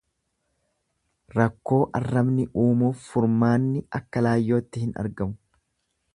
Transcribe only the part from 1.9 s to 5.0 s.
arrabni uumuuf furmaanni akka laayyootti hin